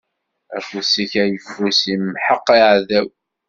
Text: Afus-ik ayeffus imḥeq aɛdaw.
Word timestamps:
Afus-ik 0.57 1.13
ayeffus 1.23 1.81
imḥeq 1.93 2.45
aɛdaw. 2.59 3.09